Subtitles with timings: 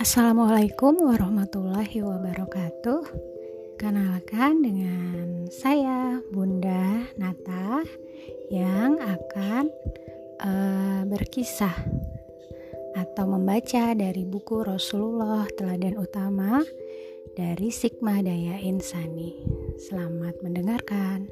[0.00, 3.04] Assalamualaikum warahmatullahi wabarakatuh.
[3.76, 7.84] Kenalkan dengan saya Bunda Nata
[8.48, 9.68] yang akan
[10.40, 11.76] uh, berkisah
[12.96, 16.64] atau membaca dari buku Rasulullah Teladan Utama
[17.36, 19.36] dari Sigma Daya Insani.
[19.76, 21.28] Selamat mendengarkan.